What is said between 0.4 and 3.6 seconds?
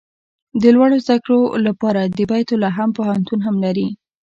د لوړو زده کړو لپاره د بیت لحم پوهنتون هم